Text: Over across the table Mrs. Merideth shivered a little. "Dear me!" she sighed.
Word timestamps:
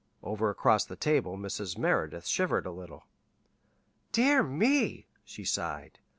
Over 0.23 0.49
across 0.49 0.83
the 0.83 0.95
table 0.95 1.37
Mrs. 1.37 1.77
Merideth 1.77 2.25
shivered 2.25 2.65
a 2.65 2.71
little. 2.71 3.05
"Dear 4.11 4.41
me!" 4.41 5.05
she 5.23 5.45
sighed. 5.45 5.99